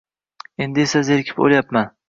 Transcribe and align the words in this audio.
Endi 0.65 0.85
esa 0.87 1.03
zerikib 1.11 1.45
oʼlyapman. 1.47 1.97